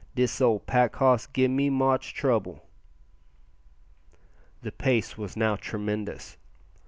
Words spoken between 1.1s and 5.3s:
give me moche trobel." The pace